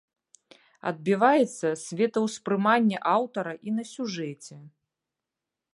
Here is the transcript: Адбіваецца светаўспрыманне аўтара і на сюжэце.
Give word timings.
Адбіваецца 0.91 1.67
светаўспрыманне 1.83 2.97
аўтара 3.15 3.53
і 3.69 3.79
на 3.79 3.83
сюжэце. 3.93 4.55